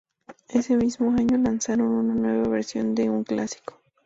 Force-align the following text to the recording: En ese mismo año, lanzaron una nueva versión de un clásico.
En 0.49 0.61
ese 0.61 0.75
mismo 0.77 1.11
año, 1.11 1.37
lanzaron 1.37 1.89
una 1.91 2.15
nueva 2.15 2.49
versión 2.49 2.95
de 2.95 3.11
un 3.11 3.23
clásico. 3.23 3.79